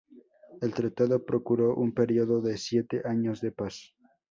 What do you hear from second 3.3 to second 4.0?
de paz.